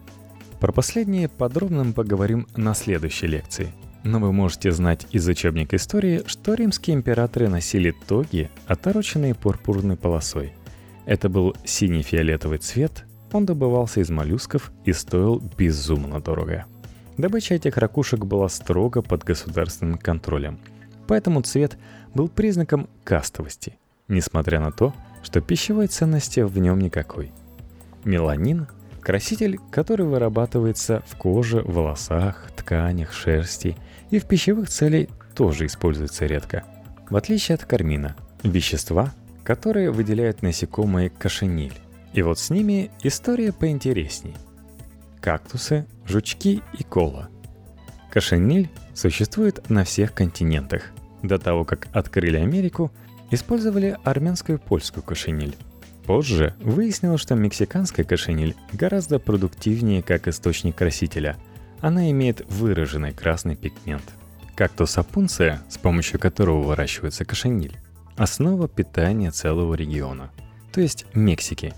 про 0.63 0.71
последнее 0.71 1.29
подробно 1.29 1.83
мы 1.83 1.93
поговорим 1.93 2.47
на 2.55 2.73
следующей 2.75 3.27
лекции. 3.27 3.73
Но 4.05 4.21
вы 4.21 4.33
можете 4.33 4.71
знать 4.71 5.09
из 5.11 5.27
учебника 5.27 5.75
истории, 5.75 6.23
что 6.27 6.55
римские 6.55 6.95
императоры 6.95 7.49
носили 7.49 7.93
тоги, 8.07 8.49
отороченные 8.69 9.35
пурпурной 9.35 9.97
полосой. 9.97 10.53
Это 11.05 11.29
был 11.29 11.57
синий-фиолетовый 11.65 12.59
цвет, 12.59 13.07
он 13.33 13.45
добывался 13.45 13.99
из 13.99 14.11
моллюсков 14.11 14.71
и 14.85 14.93
стоил 14.93 15.43
безумно 15.59 16.21
дорого. 16.21 16.67
Добыча 17.19 17.57
этих 17.57 17.77
ракушек 17.77 18.25
была 18.25 18.49
строго 18.49 19.03
под 19.03 19.25
государственным 19.25 19.99
контролем, 19.99 20.61
поэтому 21.09 21.43
цвет 21.43 21.77
был 22.15 22.29
признаком 22.29 22.89
кастовости, 23.03 23.81
несмотря 24.07 24.61
на 24.61 24.71
то, 24.71 24.95
что 25.25 25.41
пищевой 25.41 25.89
ценности 25.89 26.39
в 26.39 26.57
нем 26.59 26.79
никакой. 26.79 27.33
Меланин 28.05 28.69
Краситель, 29.03 29.59
который 29.71 30.07
вырабатывается 30.07 31.03
в 31.07 31.17
коже, 31.17 31.61
волосах, 31.63 32.51
тканях, 32.57 33.13
шерсти 33.13 33.77
и 34.11 34.21
в 34.21 34.27
пищевых 34.27 34.69
целях 34.69 35.09
тоже 35.35 35.67
используется 35.67 36.27
редко. 36.27 36.65
В 37.11 37.17
отличие 37.17 37.57
от 37.57 37.65
кармина, 37.65 38.17
вещества, 38.45 39.13
которые 39.43 39.91
выделяют 39.91 40.43
насекомые 40.43 41.11
кошениль. 41.11 41.75
И 42.13 42.23
вот 42.23 42.39
с 42.39 42.51
ними 42.51 42.91
история 43.03 43.53
поинтересней. 43.53 44.37
Кактусы, 45.21 45.87
жучки 46.07 46.63
и 46.79 46.85
кола. 46.85 47.29
Кошениль 48.11 48.71
существует 48.95 49.69
на 49.69 49.85
всех 49.85 50.15
континентах. 50.15 50.93
До 51.23 51.39
того, 51.39 51.65
как 51.65 51.89
открыли 51.93 52.37
Америку, 52.37 52.93
использовали 53.31 53.97
армянскую 54.05 54.59
и 54.59 54.61
польскую 54.61 55.03
кошениль. 55.03 55.57
Позже 56.07 56.55
выяснилось, 56.61 57.21
что 57.21 57.35
мексиканская 57.35 58.05
кошениль 58.05 58.57
гораздо 58.73 59.19
продуктивнее 59.19 60.03
как 60.03 60.29
источник 60.29 60.77
красителя. 60.77 61.37
Она 61.81 62.11
имеет 62.11 62.45
выраженный 62.51 63.13
красный 63.13 63.57
пигмент. 63.57 64.05
Кактус 64.55 64.99
апунция, 64.99 65.63
с 65.69 65.79
помощью 65.79 66.21
которого 66.21 66.63
выращивается 66.63 67.25
кошениль, 67.25 67.77
основа 68.17 68.69
питания 68.69 69.31
целого 69.31 69.75
региона, 69.75 70.31
то 70.73 70.81
есть 70.81 71.07
Мексики. 71.15 71.75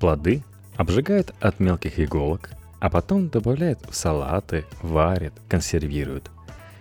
Плоды 0.00 0.42
обжигают 0.76 1.34
от 1.40 1.60
мелких 1.60 1.98
иголок, 1.98 2.50
а 2.80 2.90
потом 2.90 3.28
добавляют 3.28 3.80
в 3.88 3.94
салаты, 3.94 4.64
варят, 4.82 5.34
консервируют. 5.48 6.30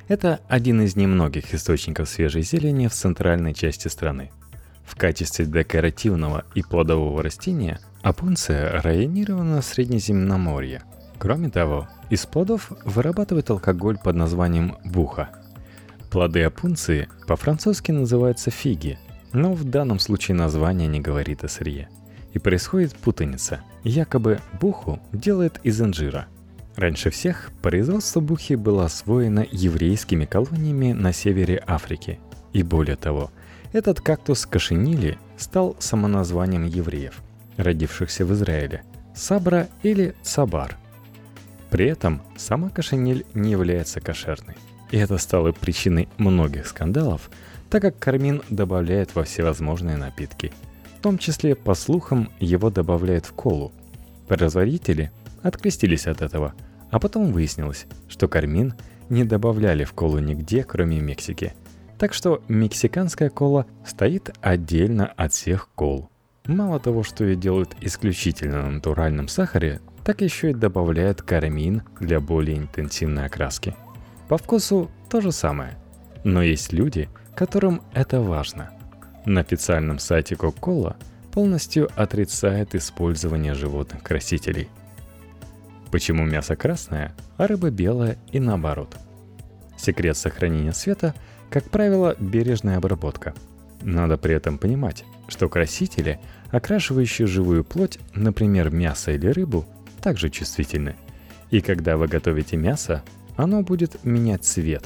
Это 0.08 0.42
один 0.48 0.82
из 0.82 0.96
немногих 0.96 1.54
источников 1.54 2.10
свежей 2.10 2.42
зелени 2.42 2.88
в 2.88 2.94
центральной 2.94 3.54
части 3.54 3.88
страны. 3.88 4.32
В 4.86 4.96
качестве 4.96 5.46
декоративного 5.46 6.46
и 6.56 6.62
плодового 6.62 7.24
растения 7.24 7.80
опунция 8.02 8.82
районирована 8.82 9.62
в 9.62 9.66
Среднеземноморье. 9.66 10.84
Кроме 11.18 11.50
того, 11.50 11.88
из 12.10 12.26
плодов 12.26 12.72
вырабатывают 12.86 13.50
алкоголь 13.50 13.98
под 13.98 14.16
названием 14.16 14.78
буха. 14.84 15.30
Плоды 16.12 16.44
опунции 16.44 17.08
по-французски 17.28 17.92
называются 17.92 18.52
фиги, 18.52 19.00
но 19.32 19.54
в 19.54 19.64
данном 19.64 20.00
случае 20.00 20.36
название 20.36 20.88
не 20.88 21.00
говорит 21.00 21.44
о 21.44 21.48
сырье– 21.48 21.90
и 22.34 22.40
происходит 22.40 22.96
путаница. 22.96 23.62
Якобы 23.84 24.40
буху 24.60 25.00
делают 25.12 25.60
из 25.64 25.80
инжира. 25.82 26.28
Раньше 26.76 27.12
всех 27.12 27.52
производство 27.62 28.20
бухи 28.20 28.56
было 28.56 28.86
освоено 28.86 29.46
еврейскими 29.52 30.26
колониями 30.26 30.92
на 30.92 31.14
севере 31.14 31.64
Африки. 31.68 32.20
И 32.52 32.64
более 32.64 32.96
того, 32.96 33.32
этот 33.74 34.00
кактус 34.00 34.46
кашинили 34.46 35.18
стал 35.38 35.76
самоназванием 35.80 36.66
евреев, 36.66 37.22
родившихся 37.58 38.26
в 38.26 38.32
Израиле– 38.34 38.84
сабра 39.16 39.68
или 39.84 40.16
сабар. 40.24 40.78
При 41.70 41.88
этом 41.88 42.22
сама 42.38 42.70
кашиниль 42.70 43.26
не 43.34 43.52
является 43.52 44.00
кошерной. 44.00 44.56
И 44.92 44.98
это 44.98 45.18
стало 45.18 45.52
причиной 45.52 46.08
многих 46.18 46.68
скандалов, 46.68 47.30
так 47.70 47.82
как 47.82 48.00
кармин 48.00 48.44
добавляет 48.50 49.16
во 49.16 49.24
всевозможные 49.24 49.98
напитки– 49.98 50.54
том 51.04 51.18
числе, 51.18 51.54
по 51.54 51.76
слухам, 51.76 52.30
его 52.40 52.70
добавляют 52.70 53.26
в 53.26 53.34
колу. 53.34 53.74
Производители 54.30 55.12
открестились 55.42 56.08
от 56.08 56.22
этого, 56.22 56.54
а 56.92 57.00
потом 57.00 57.34
выяснилось, 57.34 57.88
что 58.08 58.30
кармин 58.30 58.74
не 59.10 59.26
добавляли 59.26 59.84
в 59.84 59.92
колу 59.92 60.20
нигде, 60.20 60.64
кроме 60.64 61.02
Мексики. 61.02 61.54
Так 62.04 62.14
что 62.14 62.44
мексиканская 62.50 63.30
кола 63.30 63.66
стоит 63.86 64.30
отдельно 64.42 65.06
от 65.06 65.32
всех 65.32 65.70
кол. 65.74 66.10
Мало 66.46 66.78
того, 66.78 67.02
что 67.02 67.24
ее 67.24 67.38
делают 67.38 67.78
исключительно 67.80 68.62
на 68.64 68.72
натуральном 68.72 69.30
сахаре, 69.30 69.80
так 70.04 70.20
еще 70.20 70.52
и 70.52 70.54
добавляют 70.54 71.22
кармин 71.22 71.84
для 72.02 72.20
более 72.20 72.58
интенсивной 72.58 73.28
окраски. 73.28 73.74
По 74.28 74.38
вкусу 74.38 74.92
то 75.10 75.22
же 75.22 75.32
самое. 75.32 75.78
Но 76.26 76.44
есть 76.44 76.74
люди, 76.74 77.08
которым 77.38 77.82
это 77.94 78.20
важно– 78.20 78.72
на 79.26 79.40
официальном 79.40 79.98
сайте 79.98 80.36
Coca-Cola 80.36 80.98
полностью 81.32 81.90
отрицает 81.96 82.76
использование 82.76 83.54
животных 83.54 84.04
красителей. 84.04 84.68
Почему 85.90 86.26
мясо 86.26 86.58
красное, 86.58 87.16
а 87.38 87.48
рыба 87.48 87.70
белая 87.70 88.18
и 88.34 88.42
наоборот? 88.42 88.98
Секрет 89.78 90.18
сохранения 90.18 90.74
цвета, 90.74 91.14
как 91.54 91.70
правило, 91.70 92.18
бережная 92.20 92.78
обработка. 92.78 93.34
Надо 93.82 94.18
при 94.18 94.36
этом 94.36 94.58
понимать, 94.58 95.06
что 95.30 95.48
красители, 95.48 96.20
окрашивающие 96.52 97.28
живую 97.28 97.64
плоть, 97.64 98.00
например, 98.14 98.70
мясо 98.70 99.12
или 99.12 99.28
рыбу, 99.28 99.66
также 100.02 100.30
чувствительны. 100.30 100.96
И 101.52 101.62
когда 101.62 101.96
вы 101.96 102.08
готовите 102.08 102.58
мясо, 102.58 103.04
оно 103.38 103.62
будет 103.62 104.04
менять 104.04 104.44
цвет. 104.44 104.84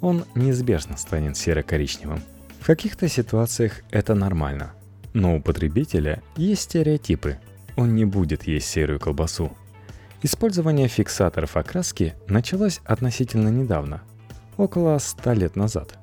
Он 0.00 0.24
неизбежно 0.34 0.96
станет 0.96 1.36
серо-коричневым– 1.36 2.20
в 2.60 2.66
каких-то 2.66 3.08
ситуациях 3.08 3.80
это 3.90 4.14
нормально. 4.14 4.72
Но 5.14 5.36
у 5.36 5.40
потребителя 5.40 6.22
есть 6.36 6.62
стереотипы. 6.62 7.38
Он 7.74 7.94
не 7.94 8.04
будет 8.04 8.46
есть 8.46 8.68
серую 8.68 9.00
колбасу. 9.00 9.50
Использование 10.22 10.86
фиксаторов 10.86 11.56
окраски 11.56 12.14
началось 12.28 12.82
относительно 12.84 13.48
недавно, 13.48 14.02
около 14.60 14.98
100 14.98 15.32
лет 15.32 15.56
назад. 15.56 15.98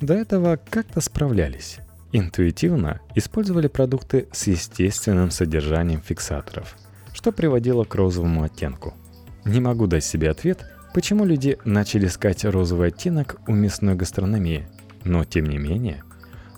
До 0.00 0.14
этого 0.14 0.58
как-то 0.70 1.00
справлялись. 1.00 1.78
Интуитивно 2.12 3.00
использовали 3.14 3.68
продукты 3.68 4.28
с 4.32 4.46
естественным 4.46 5.30
содержанием 5.30 6.00
фиксаторов, 6.00 6.76
что 7.12 7.32
приводило 7.32 7.84
к 7.84 7.94
розовому 7.94 8.42
оттенку. 8.42 8.94
Не 9.44 9.60
могу 9.60 9.86
дать 9.86 10.04
себе 10.04 10.30
ответ, 10.30 10.66
почему 10.92 11.24
люди 11.24 11.58
начали 11.64 12.06
искать 12.06 12.44
розовый 12.44 12.88
оттенок 12.88 13.40
у 13.46 13.52
мясной 13.52 13.94
гастрономии– 13.94 14.66
но 15.04 15.24
тем 15.24 15.46
не 15.46 15.58
менее, 15.58 16.02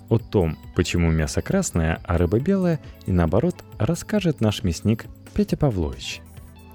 о 0.09 0.19
том, 0.19 0.59
почему 0.75 1.11
мясо 1.11 1.43
красное, 1.43 2.01
а 2.05 2.19
рыба 2.19 2.39
белая, 2.39 2.81
и 3.07 3.13
наоборот, 3.13 3.57
расскажет 3.79 4.41
наш 4.41 4.63
мясник 4.63 5.07
Петя 5.35 5.57
Павлович. 5.57 6.21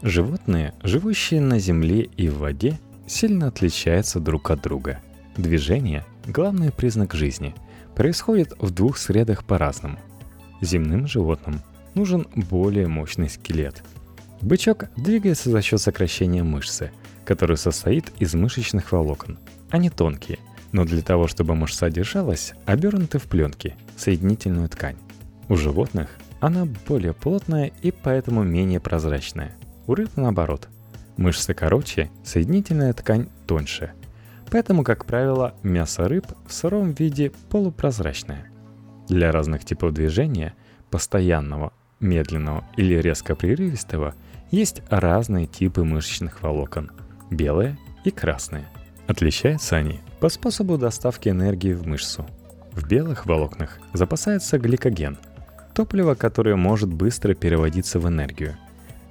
Животные, 0.01 0.73
живущие 0.83 1.41
на 1.41 1.59
земле 1.59 2.01
и 2.01 2.29
в 2.29 2.39
воде, 2.39 2.79
сильно 3.07 3.47
отличаются 3.47 4.19
друг 4.19 4.51
от 4.51 4.61
друга. 4.61 4.99
Движение– 5.37 6.05
главный 6.27 6.71
признак 6.71 7.13
жизни. 7.13 7.55
Происходит 7.95 8.53
в 8.59 8.69
двух 8.71 8.97
средах 8.97 9.43
по-разному. 9.43 9.97
Земным 10.61 11.07
животным 11.07 11.61
нужен 11.95 12.27
более 12.35 12.87
мощный 12.87 13.29
скелет. 13.29 13.83
Бычок 14.41 14.85
двигается 14.95 15.49
за 15.49 15.61
счет 15.61 15.81
сокращения 15.81 16.43
мышцы, 16.43 16.91
который 17.25 17.57
состоит 17.57 18.11
из 18.19 18.35
мышечных 18.35 18.91
волокон. 18.91 19.39
Они 19.71 19.89
тонкие, 19.89 20.39
но 20.71 20.85
для 20.85 21.01
того, 21.01 21.27
чтобы 21.27 21.55
мышца 21.55 21.89
держалась, 21.89 22.53
обернуты 22.65 23.17
в 23.19 23.23
пленки, 23.23 23.75
соединительную 23.95 24.69
ткань. 24.69 24.97
У 25.49 25.55
животных 25.55 26.09
она 26.39 26.67
более 26.87 27.13
плотная 27.13 27.71
и 27.81 27.91
поэтому 27.91 28.43
менее 28.43 28.79
прозрачная. 28.79 29.55
У 29.87 29.95
рыб 29.95 30.11
наоборот. 30.15 30.67
Мышцы 31.17 31.53
короче, 31.53 32.09
соединительная 32.23 32.93
ткань 32.93 33.27
тоньше. 33.47 33.93
Поэтому, 34.49 34.83
как 34.83 35.05
правило, 35.05 35.55
мясо 35.63 36.07
рыб 36.07 36.25
в 36.47 36.53
сыром 36.53 36.91
виде 36.91 37.31
полупрозрачное. 37.49 38.49
Для 39.09 39.31
разных 39.31 39.65
типов 39.65 39.93
движения, 39.93 40.53
постоянного, 40.89 41.73
медленного 41.99 42.63
или 42.77 42.95
резко 42.95 43.35
прерывистого, 43.35 44.15
есть 44.51 44.81
разные 44.89 45.47
типы 45.47 45.83
мышечных 45.83 46.41
волокон– 46.41 46.91
белые 47.31 47.77
и 48.05 48.11
красные. 48.11 48.65
Отличаются 49.07 49.75
они 49.75 49.99
по 50.19 50.29
способу 50.29 50.77
доставки 50.77 51.29
энергии 51.29 51.73
в 51.73 51.85
мышцу. 51.85 52.25
В 52.71 52.87
белых 52.87 53.25
волокнах 53.25 53.79
запасается 53.93 54.59
гликоген– 54.59 55.17
топливо, 55.77 56.15
которое 56.15 56.55
может 56.55 56.91
быстро 56.91 57.35
переводиться 57.35 57.99
в 57.99 58.07
энергию. 58.07 58.57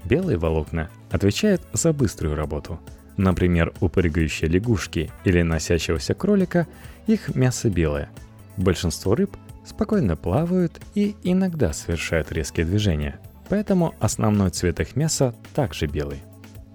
Белые 0.08 0.38
волокна 0.38 0.88
отвечают 1.10 1.62
за 1.72 1.92
быструю 1.92 2.36
работу. 2.36 2.78
Например, 3.16 3.72
у 3.80 3.88
прыгающей 3.88 4.46
лягушки 4.46 5.10
или 5.24 5.42
носящегося 5.42 6.14
кролика 6.14 6.68
их 7.06 7.34
мясо 7.34 7.70
белое. 7.70 8.10
Большинство 8.56 9.14
рыб 9.14 9.36
спокойно 9.64 10.16
плавают 10.16 10.80
и 10.94 11.16
иногда 11.24 11.72
совершают 11.72 12.30
резкие 12.30 12.66
движения, 12.66 13.18
поэтому 13.48 13.94
основной 13.98 14.50
цвет 14.50 14.78
их 14.78 14.94
мяса 14.94 15.34
также 15.54 15.86
белый. 15.86 16.22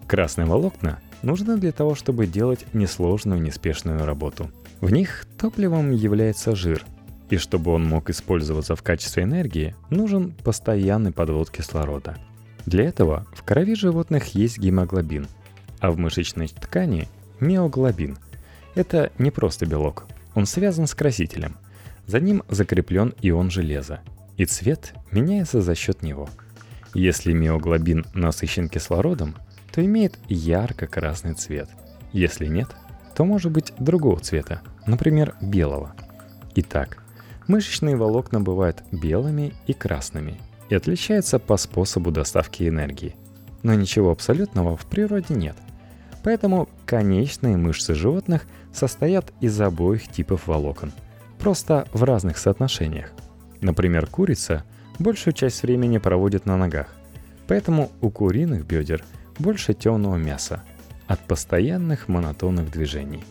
Красные 0.07 0.45
волокна 0.45 0.99
нужны 1.21 1.57
для 1.57 1.71
того, 1.71 1.95
чтобы 1.95 2.27
делать 2.27 2.65
несложную 2.73 3.41
неспешную 3.41 4.05
работу. 4.05 4.51
В 4.81 4.91
них 4.91 5.25
топливом 5.39 5.91
является 5.91 6.53
жир, 6.53 6.83
и 7.29 7.37
чтобы 7.37 7.71
он 7.71 7.85
мог 7.87 8.09
использоваться 8.09 8.75
в 8.75 8.83
качестве 8.83 9.23
энергии, 9.23 9.73
нужен 9.89 10.33
постоянный 10.43 11.13
подвод 11.13 11.49
кислорода. 11.49 12.17
Для 12.65 12.85
этого 12.85 13.25
в 13.33 13.43
крови 13.43 13.75
животных 13.75 14.35
есть 14.35 14.59
гемоглобин, 14.59 15.27
а 15.79 15.91
в 15.91 15.97
мышечной 15.97 16.47
ткани– 16.47 17.07
миоглобин. 17.39 18.17
Это 18.75 19.11
не 19.17 19.31
просто 19.31 19.65
белок, 19.65 20.05
он 20.35 20.45
связан 20.45 20.87
с 20.87 20.95
красителем. 20.95 21.57
За 22.07 22.19
ним 22.19 22.43
закреплен 22.49 23.13
ион 23.21 23.49
железа, 23.49 24.01
и 24.37 24.45
цвет 24.45 24.93
меняется 25.11 25.61
за 25.61 25.75
счет 25.75 26.03
него. 26.03 26.29
Если 26.93 27.33
миоглобин 27.33 28.05
насыщен 28.13 28.69
кислородом– 28.69 29.35
то 29.71 29.83
имеет 29.83 30.19
ярко-красный 30.27 31.33
цвет. 31.33 31.69
Если 32.11 32.47
нет, 32.47 32.67
то 33.15 33.25
может 33.25 33.51
быть 33.51 33.73
другого 33.79 34.19
цвета, 34.19 34.61
например, 34.85 35.35
белого. 35.41 35.93
Итак, 36.55 36.97
мышечные 37.47 37.95
волокна 37.95 38.41
бывают 38.41 38.83
белыми 38.91 39.53
и 39.67 39.73
красными 39.73 40.39
и 40.71 40.75
отличаются 40.75 41.37
по 41.37 41.57
способу 41.57 42.11
доставки 42.11 42.67
энергии. 42.67 43.15
Но 43.61 43.73
ничего 43.73 44.09
абсолютного 44.11 44.75
в 44.75 44.85
природе 44.85 45.35
нет. 45.35 45.55
Поэтому 46.23 46.69
конечные 46.85 47.57
мышцы 47.57 47.93
животных 47.93 48.47
состоят 48.73 49.33
из 49.41 49.59
обоих 49.59 50.07
типов 50.07 50.47
волокон, 50.47 50.93
просто 51.39 51.87
в 51.93 52.03
разных 52.03 52.37
соотношениях. 52.37 53.11
Например, 53.59 54.07
курица 54.07 54.63
большую 54.97 55.33
часть 55.33 55.61
времени 55.61 55.97
проводит 55.97 56.45
на 56.45 56.57
ногах, 56.57 56.87
поэтому 57.47 57.91
у 58.01 58.09
куриных 58.09 58.65
бедер– 58.65 59.03
больше 59.41 59.73
темного 59.73 60.15
мяса 60.15 60.63
от 61.07 61.19
постоянных 61.19 62.07
монотонных 62.07 62.71
движений. 62.71 63.23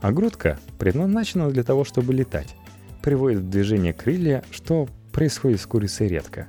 А 0.00 0.12
грудка 0.12 0.58
предназначена 0.78 1.50
для 1.50 1.62
того, 1.62 1.84
чтобы 1.84 2.14
летать. 2.14 2.54
Приводит 3.02 3.40
в 3.40 3.50
движение 3.50 3.92
крылья, 3.92 4.42
что 4.50 4.88
происходит 5.12 5.60
с 5.60 5.66
курицей 5.66 6.08
редко. 6.08 6.48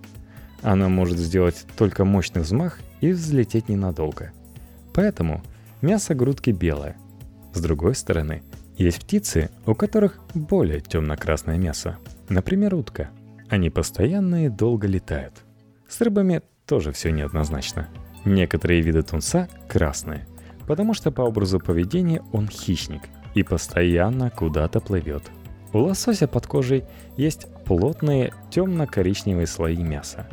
Она 0.61 0.89
может 0.89 1.17
сделать 1.17 1.65
только 1.77 2.05
мощный 2.05 2.41
взмах 2.41 2.79
и 3.01 3.11
взлететь 3.11 3.69
ненадолго. 3.69 4.31
Поэтому 4.93 5.43
мясо 5.81 6.15
грудки 6.15 6.49
белое. 6.49 6.97
С 7.53 7.61
другой 7.61 7.95
стороны, 7.95 8.43
есть 8.77 9.01
птицы, 9.01 9.49
у 9.65 9.73
которых 9.73 10.19
более 10.33 10.81
темно-красное 10.81 11.57
мясо. 11.57 11.97
Например, 12.29 12.75
утка. 12.75 13.09
Они 13.49 13.69
постоянно 13.69 14.45
и 14.45 14.49
долго 14.49 14.87
летают. 14.87 15.33
С 15.87 16.01
рыбами 16.01 16.41
тоже 16.65 16.91
все 16.91 17.11
неоднозначно. 17.11 17.87
Некоторые 18.25 18.81
виды 18.81 19.03
тунца 19.03 19.47
красные, 19.69 20.27
потому 20.67 20.93
что 20.93 21.11
по 21.11 21.21
образу 21.21 21.59
поведения 21.59 22.21
он 22.33 22.47
хищник 22.47 23.03
и 23.35 23.43
постоянно 23.43 24.29
куда-то 24.29 24.81
плывет. 24.81 25.23
У 25.71 25.79
лосося 25.79 26.27
под 26.27 26.45
кожей 26.47 26.83
есть 27.15 27.47
плотные 27.65 28.33
темно-коричневые 28.51 29.47
слои 29.47 29.77
мяса. 29.77 30.27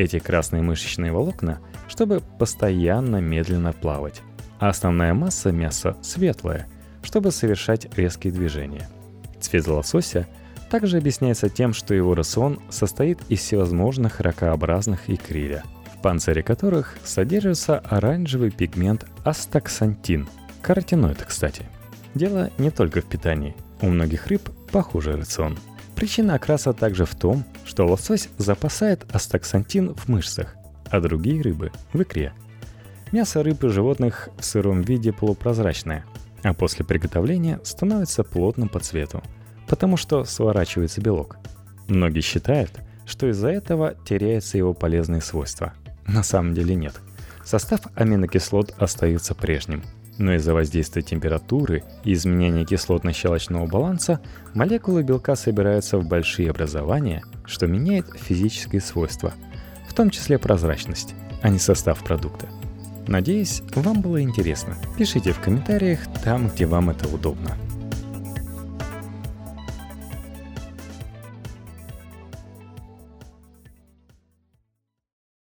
Эти 0.00 0.18
красные 0.18 0.62
мышечные 0.62 1.12
волокна, 1.12 1.60
чтобы 1.86 2.22
постоянно 2.38 3.16
медленно 3.16 3.74
плавать. 3.74 4.22
А 4.58 4.70
основная 4.70 5.12
масса 5.12 5.52
мяса 5.52 5.94
светлая, 6.00 6.68
чтобы 7.02 7.30
совершать 7.30 7.94
резкие 7.98 8.32
движения. 8.32 8.88
Цвет 9.40 9.66
лосося 9.66 10.26
также 10.70 10.96
объясняется 10.96 11.50
тем, 11.50 11.74
что 11.74 11.92
его 11.92 12.14
рацион 12.14 12.60
состоит 12.70 13.18
из 13.28 13.40
всевозможных 13.40 14.20
ракообразных 14.20 15.10
икриля– 15.10 15.64
панцире 16.00 16.42
которых 16.42 16.96
содержится 17.04 17.80
оранжевый 17.80 18.50
пигмент 18.50 19.04
астаксантин. 19.22 20.30
Каротиноид, 20.62 21.22
кстати. 21.22 21.66
Дело 22.14 22.50
не 22.56 22.70
только 22.70 23.02
в 23.02 23.04
питании. 23.04 23.54
У 23.82 23.88
многих 23.88 24.28
рыб 24.28 24.48
похожий 24.72 25.16
рацион. 25.16 25.58
Причина 26.00 26.36
окраса 26.36 26.72
также 26.72 27.04
в 27.04 27.14
том, 27.14 27.44
что 27.66 27.86
лосось 27.86 28.30
запасает 28.38 29.04
астаксантин 29.14 29.94
в 29.94 30.08
мышцах, 30.08 30.56
а 30.88 30.98
другие 30.98 31.42
рыбы– 31.42 31.72
в 31.92 32.00
икре. 32.00 32.32
Мясо 33.12 33.42
рыб 33.42 33.62
и 33.64 33.68
животных 33.68 34.30
в 34.38 34.42
сыром 34.42 34.80
виде 34.80 35.12
полупрозрачное, 35.12 36.06
а 36.42 36.54
после 36.54 36.86
приготовления 36.86 37.60
становится 37.64 38.24
плотным 38.24 38.70
по 38.70 38.80
цвету, 38.80 39.22
потому 39.68 39.98
что 39.98 40.24
сворачивается 40.24 41.02
белок. 41.02 41.36
Многие 41.86 42.22
считают, 42.22 42.72
что 43.04 43.28
из-за 43.28 43.50
этого 43.50 43.94
теряются 44.06 44.56
его 44.56 44.72
полезные 44.72 45.20
свойства. 45.20 45.74
На 46.06 46.22
самом 46.22 46.54
деле 46.54 46.76
нет. 46.76 46.94
Состав 47.44 47.80
аминокислот 47.94 48.74
остается 48.78 49.34
прежним, 49.34 49.82
но 50.20 50.34
из-за 50.34 50.54
воздействия 50.54 51.02
температуры 51.02 51.82
и 52.04 52.12
изменения 52.12 52.64
кислотно-щелочного 52.64 53.66
баланса 53.66 54.20
молекулы 54.54 55.02
белка 55.02 55.34
собираются 55.34 55.98
в 55.98 56.06
большие 56.06 56.50
образования, 56.50 57.22
что 57.46 57.66
меняет 57.66 58.06
физические 58.14 58.82
свойства, 58.82 59.32
в 59.88 59.94
том 59.94 60.10
числе 60.10 60.38
прозрачность, 60.38 61.14
а 61.42 61.48
не 61.48 61.58
состав 61.58 62.04
продукта. 62.04 62.48
Надеюсь, 63.08 63.62
вам 63.74 64.02
было 64.02 64.22
интересно. 64.22 64.76
Пишите 64.96 65.32
в 65.32 65.40
комментариях 65.40 66.00
там, 66.22 66.48
где 66.48 66.66
вам 66.66 66.90
это 66.90 67.08
удобно. 67.08 67.56